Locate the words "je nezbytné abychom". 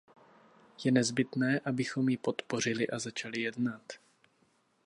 0.83-2.09